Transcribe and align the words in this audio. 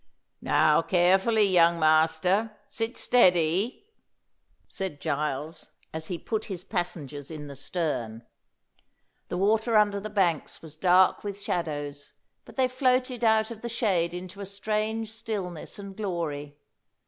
"Now 0.41 0.81
carefully, 0.81 1.43
young 1.43 1.79
master. 1.79 2.57
Sit 2.67 2.97
steady," 2.97 3.85
said 4.67 4.99
Giles, 4.99 5.69
as 5.93 6.07
he 6.07 6.17
put 6.17 6.45
his 6.45 6.63
passengers 6.63 7.29
in 7.29 7.45
the 7.45 7.55
stern. 7.55 8.25
The 9.29 9.37
water 9.37 9.77
under 9.77 9.99
the 9.99 10.09
banks 10.09 10.59
was 10.63 10.75
dark 10.75 11.23
with 11.23 11.39
shadows, 11.39 12.13
but 12.45 12.55
they 12.55 12.67
floated 12.67 13.23
out 13.23 13.51
of 13.51 13.61
the 13.61 13.69
shade 13.69 14.11
into 14.11 14.41
a 14.41 14.45
strange 14.47 15.11
stillness 15.11 15.77
and 15.77 15.95
glory. 15.95 16.57